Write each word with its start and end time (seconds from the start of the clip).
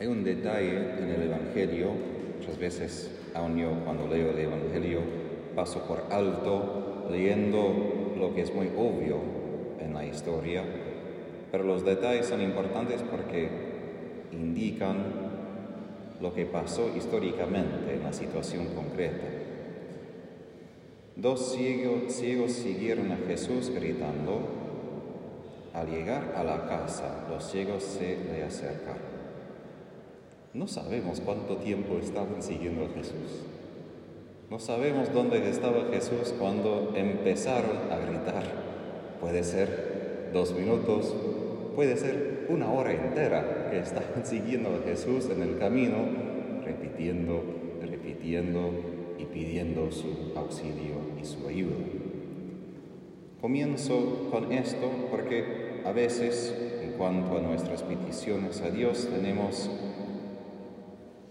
Hay 0.00 0.06
un 0.06 0.22
detalle 0.22 0.76
en 0.96 1.10
el 1.10 1.22
Evangelio, 1.22 1.88
muchas 2.38 2.56
veces 2.56 3.10
aún 3.34 3.58
yo 3.58 3.70
cuando 3.84 4.06
leo 4.06 4.30
el 4.30 4.38
Evangelio 4.38 5.00
paso 5.56 5.88
por 5.88 6.04
alto 6.12 7.08
leyendo 7.10 8.14
lo 8.16 8.32
que 8.32 8.42
es 8.42 8.54
muy 8.54 8.68
obvio 8.76 9.16
en 9.80 9.92
la 9.94 10.06
historia, 10.06 10.62
pero 11.50 11.64
los 11.64 11.84
detalles 11.84 12.26
son 12.26 12.40
importantes 12.42 13.02
porque 13.10 13.48
indican 14.30 14.98
lo 16.20 16.32
que 16.32 16.46
pasó 16.46 16.96
históricamente 16.96 17.94
en 17.94 18.04
la 18.04 18.12
situación 18.12 18.66
concreta. 18.76 19.26
Dos 21.16 21.54
ciegos, 21.54 22.12
ciegos 22.12 22.52
siguieron 22.52 23.10
a 23.10 23.16
Jesús 23.26 23.70
gritando. 23.70 24.58
Al 25.74 25.90
llegar 25.90 26.34
a 26.36 26.44
la 26.44 26.68
casa, 26.68 27.26
los 27.28 27.50
ciegos 27.50 27.82
se 27.82 28.16
le 28.32 28.44
acercaron. 28.44 29.17
No 30.58 30.66
sabemos 30.66 31.20
cuánto 31.20 31.58
tiempo 31.58 31.98
estaban 32.02 32.42
siguiendo 32.42 32.86
a 32.86 32.88
Jesús. 32.88 33.44
No 34.50 34.58
sabemos 34.58 35.14
dónde 35.14 35.48
estaba 35.48 35.88
Jesús 35.92 36.34
cuando 36.36 36.94
empezaron 36.96 37.76
a 37.92 37.98
gritar. 37.98 38.42
Puede 39.20 39.44
ser 39.44 40.30
dos 40.32 40.52
minutos, 40.52 41.14
puede 41.76 41.96
ser 41.96 42.48
una 42.48 42.72
hora 42.72 42.92
entera 42.92 43.68
que 43.70 43.78
estaban 43.78 44.24
siguiendo 44.26 44.70
a 44.70 44.84
Jesús 44.84 45.30
en 45.30 45.42
el 45.42 45.58
camino, 45.58 45.98
repitiendo, 46.64 47.40
repitiendo 47.80 48.70
y 49.16 49.26
pidiendo 49.26 49.92
su 49.92 50.32
auxilio 50.34 50.96
y 51.22 51.24
su 51.24 51.46
ayuda. 51.46 51.76
Comienzo 53.40 54.28
con 54.32 54.50
esto 54.50 54.90
porque 55.08 55.82
a 55.84 55.92
veces, 55.92 56.52
en 56.82 56.94
cuanto 56.94 57.38
a 57.38 57.42
nuestras 57.42 57.84
peticiones 57.84 58.60
a 58.60 58.70
Dios, 58.70 59.08
tenemos 59.08 59.70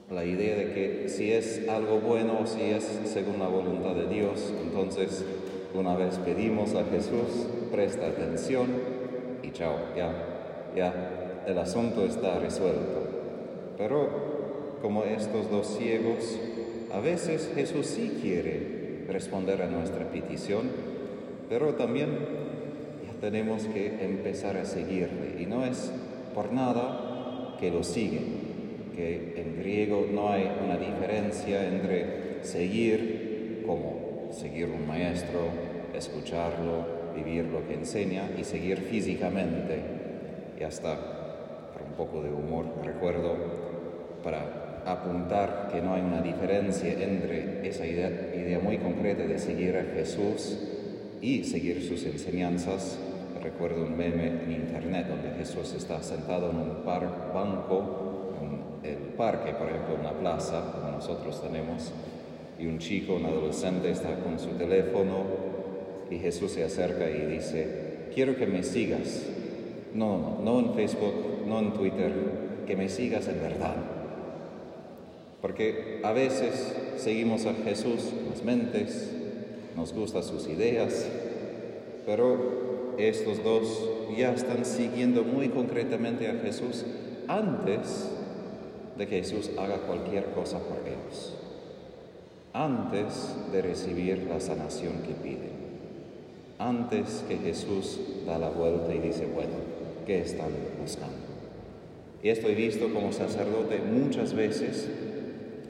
la 0.10 0.24
idea 0.24 0.56
de 0.56 0.74
que 0.74 1.10
si 1.10 1.34
es 1.34 1.68
algo 1.68 2.00
bueno 2.00 2.48
si 2.48 2.62
es 2.62 2.84
según 3.06 3.40
la 3.40 3.48
voluntad 3.48 3.94
de 3.94 4.08
Dios, 4.08 4.54
entonces 4.64 5.26
una 5.74 5.96
vez 5.98 6.18
pedimos 6.20 6.76
a 6.76 6.86
Jesús, 6.86 7.48
presta 7.72 8.08
atención 8.08 8.68
y 9.44 9.52
chao, 9.52 9.76
ya, 9.98 10.14
ya, 10.76 11.44
el 11.46 11.58
asunto 11.58 12.06
está 12.06 12.40
resuelto. 12.40 13.06
Pero 13.78 14.78
como 14.82 15.04
estos 15.04 15.52
dos 15.52 15.78
ciegos, 15.78 16.40
a 16.94 17.02
veces 17.02 17.52
Jesús 17.54 17.88
sí 17.88 18.20
quiere 18.22 19.04
responder 19.10 19.62
a 19.62 19.68
nuestra 19.68 20.06
petición, 20.10 20.70
pero 21.50 21.74
también 21.74 22.10
ya 23.06 23.20
tenemos 23.20 23.64
que 23.64 24.06
empezar 24.06 24.56
a 24.56 24.64
seguirle 24.64 25.42
y 25.42 25.46
no 25.46 25.66
es 25.66 25.92
por 26.34 26.54
nada 26.54 27.58
que 27.60 27.72
lo 27.72 27.84
siguen 27.84 28.47
que 28.98 29.34
en 29.38 29.60
griego 29.60 30.08
no 30.12 30.32
hay 30.32 30.50
una 30.66 30.76
diferencia 30.76 31.68
entre 31.68 32.44
seguir 32.44 33.64
como 33.66 34.32
seguir 34.32 34.66
un 34.66 34.88
maestro, 34.88 35.40
escucharlo, 35.96 37.14
vivir 37.16 37.46
lo 37.46 37.66
que 37.68 37.76
enseña 37.76 38.24
y 38.38 38.44
seguir 38.44 38.80
físicamente. 38.80 39.80
Y 40.60 40.64
hasta, 40.64 40.96
por 41.74 41.84
un 41.84 41.94
poco 41.94 42.24
de 42.24 42.32
humor, 42.32 42.66
recuerdo, 42.84 43.36
para 44.24 44.82
apuntar 44.86 45.70
que 45.72 45.80
no 45.80 45.94
hay 45.94 46.02
una 46.02 46.22
diferencia 46.22 46.92
entre 46.94 47.68
esa 47.68 47.86
idea, 47.86 48.10
idea 48.36 48.60
muy 48.60 48.78
concreta 48.78 49.24
de 49.24 49.38
seguir 49.38 49.78
a 49.78 49.84
Jesús 49.94 50.58
y 51.22 51.44
seguir 51.44 51.84
sus 51.84 52.04
enseñanzas. 52.06 52.98
Recuerdo 53.42 53.84
un 53.84 53.96
meme 53.96 54.28
en 54.28 54.52
internet 54.52 55.08
donde 55.08 55.32
Jesús 55.38 55.74
está 55.74 56.02
sentado 56.02 56.50
en 56.52 56.58
un 56.58 56.84
par 56.84 57.32
banco 57.34 58.08
el 58.84 59.14
parque, 59.18 59.54
por 59.54 59.68
ejemplo, 59.68 59.96
una 60.00 60.14
plaza, 60.14 60.72
como 60.72 60.92
nosotros 60.92 61.42
tenemos, 61.42 61.92
y 62.60 62.68
un 62.68 62.80
chico, 62.80 63.16
un 63.16 63.26
adolescente 63.26 63.92
está 63.92 64.20
con 64.20 64.40
su 64.40 64.50
teléfono 64.52 65.26
y 66.10 66.18
Jesús 66.18 66.52
se 66.52 66.64
acerca 66.64 67.10
y 67.10 67.26
dice, 67.26 68.08
quiero 68.14 68.36
que 68.36 68.48
me 68.48 68.64
sigas. 68.64 69.24
No, 69.94 70.18
no, 70.18 70.40
no 70.44 70.60
en 70.60 70.74
Facebook, 70.74 71.46
no 71.46 71.60
en 71.60 71.74
Twitter, 71.74 72.14
que 72.66 72.76
me 72.76 72.90
sigas 72.90 73.28
en 73.28 73.42
verdad. 73.42 73.76
Porque 75.42 76.02
a 76.04 76.12
veces 76.12 76.76
seguimos 76.98 77.46
a 77.46 77.54
Jesús 77.54 78.12
en 78.12 78.30
las 78.30 78.44
mentes, 78.44 79.12
nos 79.76 79.94
gustan 79.94 80.24
sus 80.24 80.48
ideas, 80.48 81.08
pero 82.06 82.77
estos 82.98 83.44
dos 83.44 83.90
ya 84.18 84.34
están 84.34 84.66
siguiendo 84.66 85.24
muy 85.24 85.50
concretamente 85.50 86.28
a 86.28 86.34
Jesús 86.36 86.86
antes 87.28 88.10
de 88.98 89.08
que 89.08 89.18
Jesús 89.18 89.52
haga 89.58 89.78
cualquier 89.78 90.26
cosa 90.32 90.60
por 90.60 90.80
ellos, 90.88 91.36
antes 92.54 93.36
de 93.52 93.62
recibir 93.62 94.26
la 94.28 94.40
sanación 94.40 95.04
que 95.04 95.14
piden, 95.14 95.52
antes 96.58 97.24
que 97.28 97.38
Jesús 97.38 98.00
da 98.26 98.40
la 98.40 98.50
vuelta 98.50 98.94
y 98.94 99.00
dice, 99.00 99.28
bueno, 99.28 99.54
¿qué 100.06 100.22
están 100.22 100.50
buscando? 100.82 101.16
Y 102.24 102.30
esto 102.30 102.48
he 102.48 102.56
visto 102.56 102.92
como 102.92 103.14
sacerdote 103.14 103.80
muchas 103.80 104.34
veces 104.34 104.90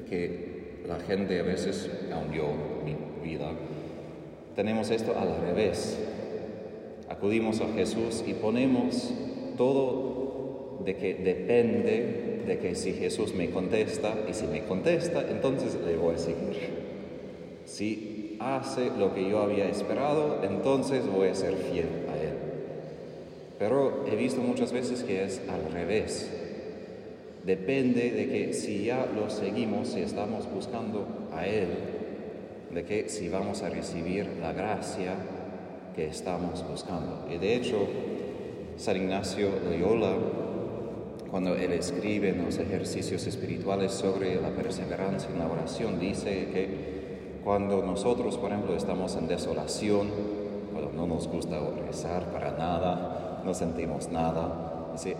que 0.09 0.83
la 0.87 0.99
gente 1.01 1.39
a 1.39 1.43
veces, 1.43 1.89
aun 2.13 2.31
yo, 2.31 2.47
mi 2.85 2.95
vida, 3.27 3.51
tenemos 4.55 4.89
esto 4.89 5.13
al 5.17 5.41
revés. 5.41 5.99
Acudimos 7.09 7.61
a 7.61 7.67
Jesús 7.73 8.23
y 8.27 8.33
ponemos 8.33 9.13
todo 9.57 10.79
de 10.83 10.95
que 10.95 11.13
depende 11.15 12.43
de 12.45 12.59
que 12.59 12.75
si 12.75 12.93
Jesús 12.93 13.33
me 13.33 13.49
contesta, 13.49 14.13
y 14.29 14.33
si 14.33 14.47
me 14.47 14.63
contesta, 14.63 15.25
entonces 15.29 15.77
le 15.85 15.97
voy 15.97 16.15
a 16.15 16.17
seguir. 16.17 16.87
Si 17.65 18.37
hace 18.39 18.91
lo 18.97 19.13
que 19.13 19.29
yo 19.29 19.41
había 19.41 19.67
esperado, 19.67 20.41
entonces 20.43 21.05
voy 21.07 21.27
a 21.29 21.35
ser 21.35 21.55
fiel 21.55 21.87
a 22.09 22.17
Él. 22.17 22.33
Pero 23.59 24.05
he 24.09 24.15
visto 24.15 24.41
muchas 24.41 24.71
veces 24.71 25.03
que 25.03 25.23
es 25.23 25.41
al 25.49 25.71
revés. 25.71 26.31
Depende 27.45 28.11
de 28.11 28.27
que 28.29 28.53
si 28.53 28.85
ya 28.85 29.05
lo 29.05 29.29
seguimos, 29.29 29.89
si 29.89 30.01
estamos 30.01 30.49
buscando 30.53 31.07
a 31.33 31.47
Él, 31.47 31.67
de 32.73 32.83
que 32.83 33.09
si 33.09 33.29
vamos 33.29 33.63
a 33.63 33.69
recibir 33.69 34.27
la 34.39 34.53
gracia 34.53 35.15
que 35.97 36.07
estamos 36.07 36.63
buscando. 36.69 37.27
Y 37.29 37.37
de 37.37 37.55
hecho, 37.55 37.75
San 38.77 38.95
Ignacio 38.95 39.49
Loyola 39.69 40.15
cuando 41.29 41.55
él 41.55 41.73
escribe 41.73 42.29
en 42.29 42.45
los 42.45 42.57
ejercicios 42.57 43.27
espirituales 43.27 43.91
sobre 43.91 44.41
la 44.41 44.49
perseverancia 44.49 45.29
en 45.29 45.39
la 45.39 45.47
oración, 45.47 45.99
dice 45.99 46.47
que 46.53 47.39
cuando 47.43 47.83
nosotros, 47.83 48.37
por 48.37 48.51
ejemplo, 48.51 48.75
estamos 48.75 49.15
en 49.15 49.27
desolación, 49.27 50.09
cuando 50.71 50.91
no 50.93 51.05
nos 51.05 51.27
gusta 51.27 51.59
rezar 51.85 52.31
para 52.31 52.51
nada, 52.51 53.41
no 53.45 53.53
sentimos 53.53 54.09
nada, 54.09 54.89
dice, 54.93 55.15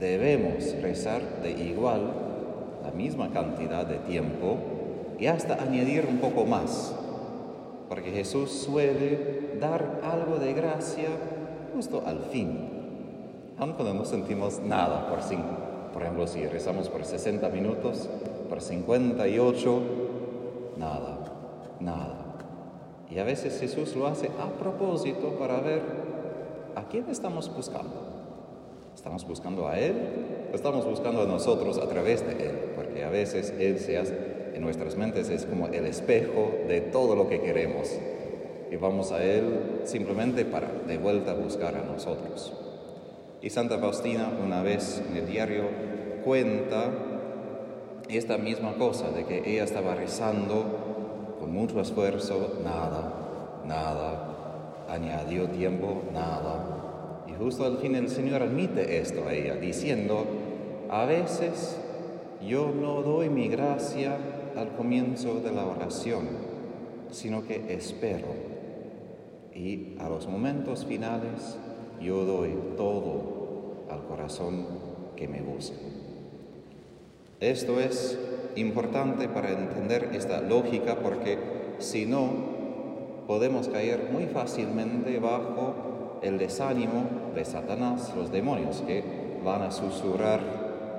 debemos 0.00 0.74
rezar 0.80 1.42
de 1.42 1.50
igual, 1.50 2.12
la 2.82 2.90
misma 2.92 3.30
cantidad 3.30 3.84
de 3.84 3.98
tiempo 3.98 4.56
y 5.18 5.26
hasta 5.26 5.62
añadir 5.62 6.06
un 6.08 6.18
poco 6.18 6.46
más, 6.46 6.94
porque 7.88 8.10
Jesús 8.10 8.50
suele 8.50 9.56
dar 9.60 10.00
algo 10.02 10.38
de 10.38 10.52
gracia 10.52 11.08
justo 11.74 12.02
al 12.06 12.20
fin 12.30 12.76
aun 13.58 13.72
cuando 13.72 13.94
no 13.94 14.04
sentimos 14.04 14.60
nada 14.60 15.08
por 15.08 15.22
cinco. 15.22 15.48
Por 15.92 16.02
ejemplo, 16.02 16.26
si 16.26 16.46
rezamos 16.46 16.88
por 16.88 17.04
60 17.04 17.48
minutos, 17.48 18.08
por 18.48 18.60
58, 18.60 19.80
nada, 20.76 21.18
nada. 21.80 22.36
Y 23.10 23.18
a 23.18 23.24
veces 23.24 23.58
Jesús 23.58 23.96
lo 23.96 24.06
hace 24.06 24.30
a 24.38 24.50
propósito 24.58 25.38
para 25.38 25.60
ver 25.60 25.80
a 26.74 26.84
quién 26.88 27.08
estamos 27.08 27.54
buscando. 27.54 28.14
¿Estamos 28.94 29.26
buscando 29.26 29.68
a 29.68 29.78
Él? 29.78 29.94
estamos 30.52 30.86
buscando 30.86 31.22
a 31.22 31.26
nosotros 31.26 31.76
a 31.76 31.86
través 31.86 32.26
de 32.26 32.32
Él? 32.32 32.72
Porque 32.76 33.04
a 33.04 33.10
veces 33.10 33.52
Él 33.58 33.78
se 33.78 33.98
hace, 33.98 34.35
en 34.56 34.62
nuestras 34.62 34.96
mentes 34.96 35.28
es 35.28 35.44
como 35.44 35.68
el 35.68 35.84
espejo 35.84 36.50
de 36.66 36.80
todo 36.80 37.14
lo 37.14 37.28
que 37.28 37.42
queremos. 37.42 37.94
Y 38.70 38.76
vamos 38.76 39.12
a 39.12 39.22
Él 39.22 39.82
simplemente 39.84 40.46
para 40.46 40.72
de 40.88 40.96
vuelta 40.96 41.34
buscar 41.34 41.76
a 41.76 41.84
nosotros. 41.84 42.54
Y 43.42 43.50
Santa 43.50 43.78
Faustina 43.78 44.32
una 44.42 44.62
vez 44.62 45.02
en 45.10 45.18
el 45.18 45.26
diario 45.26 45.64
cuenta 46.24 46.90
esta 48.08 48.38
misma 48.38 48.74
cosa, 48.76 49.10
de 49.10 49.26
que 49.26 49.42
ella 49.44 49.64
estaba 49.64 49.94
rezando 49.94 51.34
con 51.38 51.52
mucho 51.52 51.78
esfuerzo, 51.82 52.58
nada, 52.64 53.60
nada, 53.66 54.86
añadió 54.88 55.48
tiempo, 55.50 56.02
nada. 56.14 57.24
Y 57.26 57.32
justo 57.34 57.66
al 57.66 57.76
fin 57.76 57.94
el 57.94 58.08
Señor 58.08 58.42
admite 58.42 59.00
esto 59.00 59.26
a 59.26 59.34
ella, 59.34 59.56
diciendo, 59.56 60.24
a 60.88 61.04
veces 61.04 61.76
yo 62.40 62.72
no 62.74 63.02
doy 63.02 63.28
mi 63.28 63.48
gracia 63.48 64.16
al 64.56 64.74
comienzo 64.76 65.40
de 65.40 65.52
la 65.52 65.66
oración, 65.66 66.26
sino 67.10 67.44
que 67.44 67.74
espero. 67.74 68.28
Y 69.54 69.96
a 69.98 70.08
los 70.08 70.26
momentos 70.26 70.84
finales 70.84 71.56
yo 72.00 72.24
doy 72.24 72.54
todo 72.76 73.86
al 73.90 74.04
corazón 74.04 74.66
que 75.16 75.28
me 75.28 75.40
busca. 75.40 75.76
Esto 77.40 77.80
es 77.80 78.18
importante 78.56 79.28
para 79.28 79.50
entender 79.50 80.10
esta 80.14 80.40
lógica 80.40 80.96
porque 80.96 81.38
si 81.78 82.06
no, 82.06 82.56
podemos 83.26 83.68
caer 83.68 84.08
muy 84.12 84.26
fácilmente 84.26 85.18
bajo 85.18 86.20
el 86.22 86.38
desánimo 86.38 87.04
de 87.34 87.44
Satanás, 87.44 88.14
los 88.16 88.32
demonios, 88.32 88.82
que 88.86 89.02
van 89.44 89.62
a 89.62 89.70
susurrar 89.70 90.40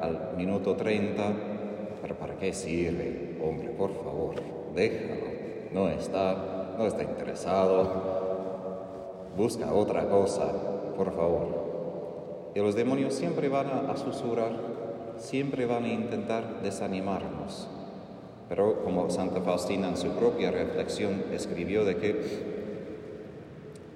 al 0.02 0.38
minuto 0.38 0.76
30, 0.76 1.34
pero 2.02 2.16
¿para 2.16 2.36
qué 2.36 2.54
sirve? 2.54 3.27
Hombre, 3.44 3.70
por 3.70 3.94
favor, 3.94 4.36
déjalo, 4.74 5.28
no 5.72 5.90
está, 5.90 6.76
no 6.78 6.86
está 6.86 7.04
interesado, 7.04 8.18
busca 9.38 9.72
otra 9.74 10.08
cosa, 10.10 10.52
por 10.96 11.14
favor. 11.16 11.68
Y 12.56 12.60
los 12.60 12.76
demonios 12.76 13.14
siempre 13.14 13.50
van 13.50 13.68
a, 13.68 13.96
susurrar, 13.98 14.52
siempre 15.18 15.66
van 15.66 15.84
a 15.84 15.90
intentar 15.90 16.62
desanimarnos. 16.64 17.68
Pero 18.50 18.84
como 18.84 19.10
Santa 19.10 19.42
Faustina 19.42 19.90
en 19.90 19.98
su 19.98 20.10
propia 20.10 20.52
reflexión 20.52 21.26
escribió 21.32 21.86
de 21.86 21.98
que 21.98 22.22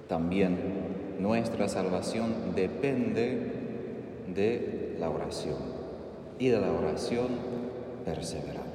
también 0.08 1.16
nuestra 1.18 1.68
salvación 1.68 2.54
depende 2.54 3.52
de 4.28 4.96
la 5.00 5.10
oración 5.10 5.56
y 6.38 6.48
de 6.48 6.60
la 6.60 6.70
oración 6.70 7.28
perseverante. 8.04 8.71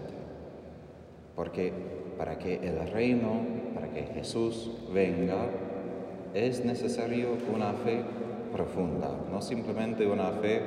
Porque 1.38 1.72
para 2.18 2.40
que 2.40 2.56
el 2.56 2.90
reino, 2.92 3.42
para 3.76 3.92
que 3.92 4.02
Jesús 4.02 4.72
venga, 4.92 5.46
es 6.34 6.66
necesario 6.66 7.30
una 7.54 7.74
fe 7.74 8.02
profunda, 8.52 9.12
no 9.32 9.42
simplemente 9.42 10.08
una 10.08 10.32
fe 10.32 10.62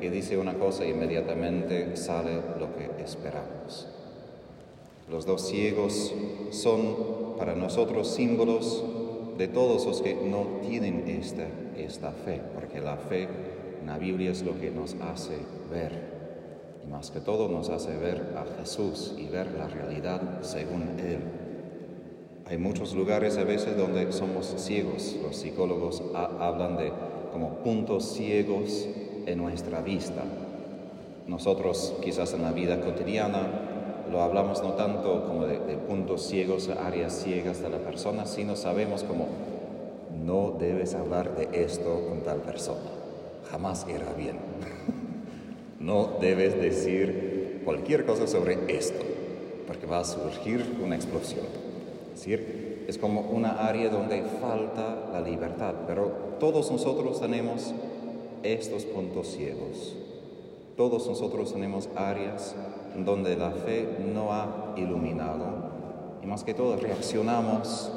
que 0.00 0.10
dice 0.10 0.38
una 0.38 0.54
cosa 0.54 0.84
e 0.84 0.90
inmediatamente 0.90 1.94
sale 1.96 2.40
lo 2.58 2.74
que 2.74 3.02
esperamos. 3.04 3.86
Los 5.10 5.26
dos 5.26 5.46
ciegos 5.46 6.14
son 6.50 7.36
para 7.36 7.54
nosotros 7.54 8.08
símbolos 8.08 8.82
de 9.36 9.48
todos 9.48 9.84
los 9.84 10.00
que 10.00 10.14
no 10.14 10.60
tienen 10.66 11.04
esta, 11.06 11.46
esta 11.76 12.12
fe, 12.12 12.40
porque 12.54 12.80
la 12.80 12.96
fe 12.96 13.28
en 13.82 13.86
la 13.86 13.98
Biblia 13.98 14.30
es 14.30 14.42
lo 14.42 14.58
que 14.58 14.70
nos 14.70 14.94
hace 14.94 15.36
ver, 15.70 16.13
y 16.84 16.90
más 16.90 17.10
que 17.10 17.20
todo 17.20 17.48
nos 17.48 17.70
hace 17.70 17.96
ver 17.96 18.34
a 18.36 18.60
Jesús 18.60 19.14
y 19.16 19.26
ver 19.26 19.52
la 19.52 19.68
realidad 19.68 20.20
según 20.42 20.98
Él. 20.98 21.20
Hay 22.46 22.58
muchos 22.58 22.94
lugares 22.94 23.38
a 23.38 23.44
veces 23.44 23.76
donde 23.76 24.12
somos 24.12 24.54
ciegos, 24.58 25.16
los 25.22 25.36
psicólogos 25.36 26.02
hablan 26.14 26.76
de 26.76 26.92
como 27.32 27.56
puntos 27.64 28.12
ciegos 28.12 28.86
en 29.26 29.38
nuestra 29.38 29.80
vista. 29.80 30.22
Nosotros 31.26 31.94
quizás 32.02 32.34
en 32.34 32.42
la 32.42 32.52
vida 32.52 32.80
cotidiana 32.80 33.48
lo 34.10 34.20
hablamos 34.22 34.62
no 34.62 34.74
tanto 34.74 35.26
como 35.26 35.46
de, 35.46 35.58
puntos 35.88 36.22
ciegos, 36.22 36.68
áreas 36.68 37.14
ciegas 37.14 37.60
de 37.60 37.70
la 37.70 37.78
persona, 37.78 38.26
sino 38.26 38.56
sabemos 38.56 39.02
como 39.02 39.26
no 40.24 40.54
debes 40.58 40.94
hablar 40.94 41.34
de 41.36 41.64
esto 41.64 42.06
con 42.08 42.20
tal 42.22 42.40
persona, 42.40 42.90
jamás 43.50 43.86
irá 43.88 44.12
bien. 44.12 44.38
no 45.84 46.16
debes 46.18 46.58
decir 46.58 47.60
cualquier 47.62 48.06
cosa 48.06 48.26
sobre 48.26 48.58
esto, 48.74 49.04
porque 49.66 49.86
va 49.86 50.00
a 50.00 50.04
surgir 50.04 50.78
una 50.82 50.96
explosión. 50.96 51.44
Es 52.14 52.20
decir, 52.20 52.84
es 52.88 52.96
como 52.96 53.20
una 53.20 53.66
área 53.66 53.90
donde 53.90 54.22
falta 54.40 55.10
la 55.12 55.20
libertad, 55.20 55.74
pero 55.86 56.36
todos 56.40 56.70
nosotros 56.72 57.20
tenemos 57.20 57.74
estos 58.42 58.86
puntos 58.86 59.28
ciegos. 59.28 59.94
Todos 60.74 61.06
nosotros 61.06 61.52
tenemos 61.52 61.90
áreas 61.94 62.54
donde 62.96 63.36
la 63.36 63.50
fe 63.50 63.86
no 64.12 64.32
ha 64.32 64.74
iluminado 64.76 65.70
y 66.22 66.26
más 66.26 66.44
que 66.44 66.54
todo 66.54 66.76
reaccionamos 66.76 67.92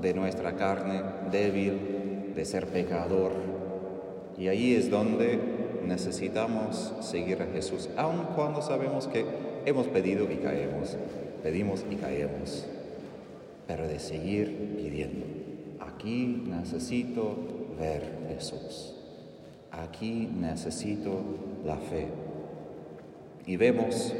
de 0.00 0.12
nuestra 0.12 0.56
carne 0.56 1.02
débil, 1.30 2.32
de 2.34 2.44
ser 2.44 2.66
pecador. 2.66 3.30
Y 4.36 4.48
ahí 4.48 4.74
es 4.74 4.90
donde 4.90 5.61
necesitamos 5.86 6.92
seguir 7.00 7.42
a 7.42 7.46
Jesús, 7.46 7.88
aun 7.96 8.28
cuando 8.34 8.62
sabemos 8.62 9.06
que 9.06 9.24
hemos 9.64 9.86
pedido 9.86 10.30
y 10.30 10.36
caemos, 10.36 10.96
pedimos 11.42 11.84
y 11.90 11.96
caemos, 11.96 12.66
pero 13.66 13.86
de 13.86 13.98
seguir 13.98 14.76
pidiendo. 14.76 15.26
Aquí 15.80 16.42
necesito 16.46 17.36
ver 17.78 18.02
Jesús. 18.28 18.94
Aquí 19.70 20.28
necesito 20.38 21.22
la 21.64 21.76
fe. 21.76 22.06
Y 23.46 23.56
vemos 23.56 24.12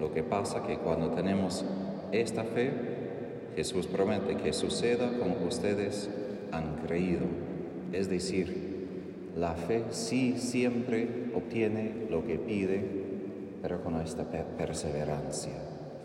lo 0.00 0.12
que 0.12 0.22
pasa 0.22 0.66
que 0.66 0.78
cuando 0.78 1.10
tenemos 1.10 1.64
esta 2.12 2.44
fe, 2.44 2.72
Jesús 3.54 3.86
promete 3.86 4.36
que 4.36 4.52
suceda 4.52 5.10
como 5.18 5.46
ustedes 5.46 6.08
han 6.52 6.76
creído. 6.86 7.26
Es 7.92 8.08
decir, 8.08 8.65
la 9.36 9.54
fe 9.54 9.84
sí 9.90 10.36
siempre 10.38 11.30
obtiene 11.34 12.06
lo 12.10 12.26
que 12.26 12.38
pide, 12.38 12.82
pero 13.60 13.82
con 13.82 14.00
esta 14.00 14.24
perseverancia 14.24 15.52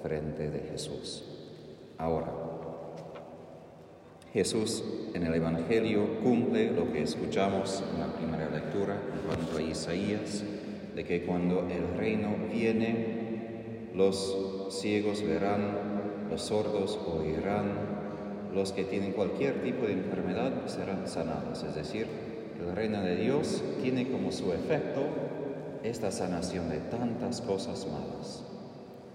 frente 0.04 0.50
de 0.50 0.60
Jesús. 0.60 1.24
Ahora, 1.98 2.28
Jesús 4.34 4.84
en 5.14 5.24
el 5.24 5.34
Evangelio 5.36 6.20
cumple 6.22 6.72
lo 6.72 6.92
que 6.92 7.04
escuchamos 7.04 7.84
en 7.94 8.00
la 8.00 8.14
primera 8.14 8.50
lectura 8.50 8.96
en 8.96 9.28
cuanto 9.28 9.58
a 9.58 9.62
Isaías 9.62 10.44
de 10.96 11.04
que 11.06 11.24
cuando 11.26 11.68
el 11.70 11.98
reino 11.98 12.36
viene, 12.52 13.92
los 13.96 14.68
ciegos 14.72 15.24
verán, 15.24 16.28
los 16.30 16.42
sordos 16.42 17.00
oirán, 17.08 17.92
los 18.54 18.74
que 18.74 18.84
tienen 18.84 19.14
cualquier 19.14 19.62
tipo 19.64 19.86
de 19.86 19.94
enfermedad 19.94 20.52
serán 20.68 21.08
sanados. 21.08 21.64
Es 21.64 21.76
decir, 21.76 22.08
el 22.68 22.76
reino 22.76 23.02
de 23.02 23.16
Dios 23.16 23.64
tiene 23.82 24.10
como 24.10 24.32
su 24.32 24.52
efecto 24.54 25.02
esta 25.84 26.12
sanación 26.12 26.70
de 26.70 26.78
tantas 26.78 27.42
cosas 27.42 27.88
malas. 27.88 28.44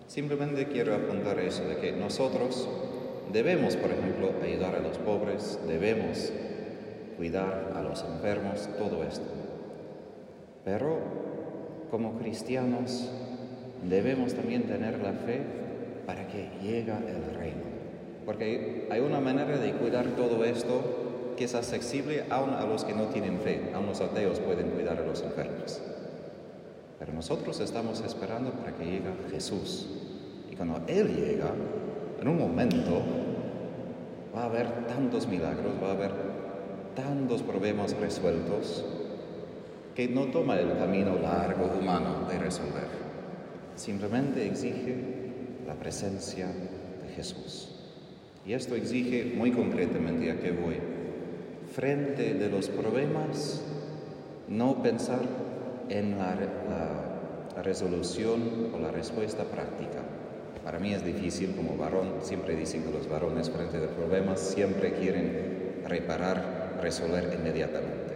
Simplemente 0.07 0.67
quiero 0.67 0.95
apuntar 0.95 1.39
eso, 1.39 1.65
de 1.65 1.77
que 1.77 1.93
nosotros 1.93 2.69
debemos, 3.33 3.77
por 3.77 3.91
ejemplo, 3.91 4.33
ayudar 4.43 4.75
a 4.75 4.81
los 4.81 4.99
pobres, 4.99 5.59
debemos 5.67 6.33
cuidar 7.17 7.73
a 7.75 7.83
los 7.83 8.05
enfermos, 8.05 8.69
todo 8.79 9.03
esto. 9.05 9.27
Pero 10.65 10.99
como 11.91 12.19
cristianos 12.19 13.11
debemos 13.89 14.35
también 14.35 14.65
tener 14.65 14.99
la 15.01 15.13
fe 15.13 15.41
para 16.07 16.27
que 16.29 16.49
llegue 16.63 16.93
el 16.93 17.39
reino. 17.39 17.63
Porque 18.25 18.89
hay 18.91 19.01
una 19.01 19.21
manera 19.21 19.57
de 19.59 19.73
cuidar 19.73 20.07
todo 20.17 20.45
esto 20.45 21.06
que 21.37 21.45
es 21.45 21.55
accesible 21.55 22.25
aún 22.31 22.51
a 22.51 22.65
los 22.65 22.85
que 22.85 22.95
no 22.95 23.05
tienen 23.05 23.39
fe, 23.41 23.71
aún 23.75 23.87
los 23.87 24.01
ateos 24.01 24.41
pueden 24.41 24.71
cuidar 24.71 24.99
a 24.99 25.07
los 25.07 25.23
enfermos. 25.23 25.81
Pero 26.99 27.13
nosotros 27.13 27.61
estamos 27.61 28.01
esperando 28.01 28.51
para 28.53 28.73
que 28.73 28.85
llegue 28.85 29.11
Jesús. 29.31 29.87
Y 30.51 30.57
cuando 30.57 30.81
Él 30.87 31.15
llega, 31.15 31.51
en 32.21 32.29
un 32.29 32.39
momento 32.39 33.03
va 34.35 34.43
a 34.43 34.47
haber 34.47 34.87
tantos 34.87 35.27
milagros, 35.27 35.73
va 35.83 35.89
a 35.89 35.93
haber 35.93 36.13
tantos 36.95 37.43
problemas 37.43 37.95
resueltos, 37.97 38.85
que 39.95 40.09
no 40.09 40.27
toma 40.27 40.59
el 40.59 40.77
camino 40.77 41.17
largo 41.17 41.71
humano 41.79 42.27
de 42.31 42.39
resolver, 42.39 42.89
simplemente 43.77 44.47
exige 44.47 44.97
la 45.67 45.75
presencia 45.75 46.47
de 46.47 47.15
Jesús. 47.15 47.77
Y 48.47 48.53
esto 48.53 48.77
exige 48.77 49.33
muy 49.37 49.53
concretamente 49.53 50.31
a 50.31 50.39
qué 50.39 50.53
voy. 50.53 50.77
Frente 51.77 52.33
de 52.33 52.49
los 52.49 52.71
problemas, 52.71 53.61
no 54.49 54.83
pensar 54.83 55.21
en 55.91 56.17
la, 56.17 56.35
la 57.55 57.63
resolución 57.63 58.71
o 58.75 58.79
la 58.79 58.91
respuesta 58.91 59.45
práctica. 59.45 59.99
Para 60.65 60.79
mí 60.79 60.95
es 60.95 61.05
difícil 61.05 61.55
como 61.55 61.77
varón, 61.77 62.15
siempre 62.23 62.57
dicen 62.57 62.83
que 62.83 62.91
los 62.91 63.07
varones 63.11 63.51
frente 63.51 63.79
de 63.79 63.89
problemas 63.89 64.41
siempre 64.41 64.95
quieren 64.95 65.83
reparar, 65.87 66.79
resolver 66.81 67.37
inmediatamente. 67.39 68.15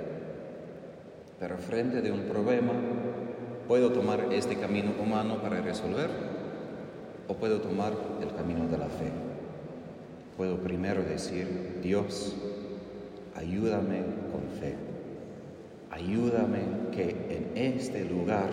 Pero 1.39 1.59
frente 1.59 2.01
de 2.01 2.13
un 2.13 2.23
problema, 2.23 2.73
¿puedo 3.69 3.93
tomar 3.93 4.33
este 4.33 4.57
camino 4.57 4.93
humano 4.99 5.43
para 5.43 5.61
resolver? 5.61 6.09
¿O 7.29 7.35
puedo 7.35 7.61
tomar 7.61 7.93
el 8.23 8.35
camino 8.35 8.67
de 8.69 8.79
la 8.79 8.87
fe? 8.87 9.11
Puedo 10.39 10.57
primero 10.61 11.03
decir, 11.03 11.81
Dios, 11.83 12.35
ayúdame 13.41 14.03
con 14.31 14.43
fe. 14.61 14.75
Ayúdame 15.91 16.91
que 16.93 17.11
en 17.31 17.57
este 17.57 18.05
lugar 18.05 18.49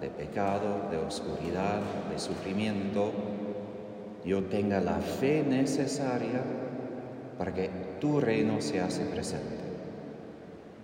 de 0.00 0.08
pecado, 0.08 0.88
de 0.90 0.96
oscuridad, 0.96 1.80
de 2.10 2.18
sufrimiento, 2.18 3.12
yo 4.24 4.44
tenga 4.44 4.80
la 4.80 4.98
fe 4.98 5.44
necesaria 5.46 6.42
para 7.38 7.54
que 7.54 7.70
tu 8.00 8.20
reino 8.20 8.60
se 8.60 8.80
hace 8.80 9.04
presente. 9.04 9.60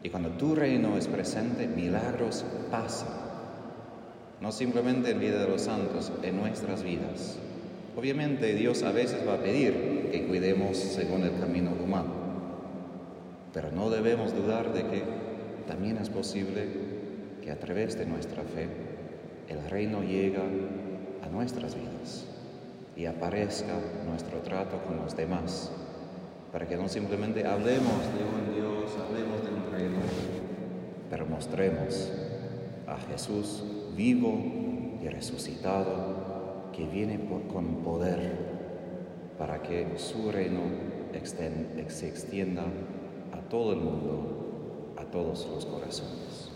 Y 0.02 0.10
cuando 0.10 0.30
tu 0.30 0.54
reino 0.54 0.96
es 0.96 1.08
presente, 1.08 1.66
milagros 1.66 2.44
pasan. 2.70 3.26
no 4.40 4.52
simplemente 4.52 5.12
en 5.12 5.18
vida 5.18 5.38
de 5.40 5.48
los 5.48 5.62
santos, 5.62 6.12
en 6.22 6.36
nuestras 6.36 6.82
vidas. 6.82 7.38
Obviamente 7.96 8.54
Dios 8.54 8.82
a 8.82 8.92
veces 8.92 9.26
va 9.26 9.34
a 9.34 9.42
pedir 9.42 10.10
que 10.12 10.26
cuidemos 10.26 10.76
según 10.76 11.22
el 11.22 11.40
camino 11.40 11.72
humano, 11.82 12.25
pero 13.56 13.72
no 13.72 13.88
debemos 13.88 14.34
dudar 14.34 14.70
de 14.74 14.82
que 14.82 15.02
también 15.66 15.96
es 15.96 16.10
posible 16.10 16.68
que 17.42 17.50
a 17.50 17.58
través 17.58 17.96
de 17.96 18.04
nuestra 18.04 18.42
fe 18.42 18.68
el 19.48 19.70
reino 19.70 20.02
llega 20.02 20.42
a 21.22 21.28
nuestras 21.30 21.74
vidas 21.74 22.26
y 22.94 23.06
aparezca 23.06 23.72
nuestro 24.06 24.40
trato 24.40 24.82
con 24.86 24.98
los 24.98 25.16
demás, 25.16 25.72
para 26.52 26.68
que 26.68 26.76
no 26.76 26.86
simplemente 26.86 27.46
hablemos 27.46 28.02
de 28.18 28.24
un 28.24 28.54
Dios, 28.54 28.94
hablemos 29.02 29.42
de 29.42 29.48
un 29.48 29.72
reino, 29.72 30.00
pero 31.08 31.24
mostremos 31.24 32.12
a 32.86 32.98
Jesús 33.10 33.64
vivo 33.96 34.38
y 35.02 35.08
resucitado 35.08 36.70
que 36.76 36.86
viene 36.86 37.26
con 37.50 37.76
poder 37.76 38.32
para 39.38 39.62
que 39.62 39.94
su 39.96 40.30
reino 40.30 40.60
se 41.88 42.08
extienda 42.08 42.64
todo 43.48 43.72
el 43.72 43.78
mundo, 43.78 44.94
a 44.96 45.04
todos 45.04 45.46
los 45.46 45.64
corazones. 45.66 46.55